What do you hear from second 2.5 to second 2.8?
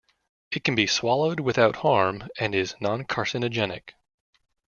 is